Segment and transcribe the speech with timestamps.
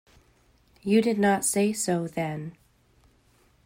[0.81, 2.57] You did not say so then.